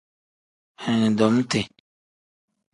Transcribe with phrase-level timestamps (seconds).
[0.89, 1.61] Anidomiti.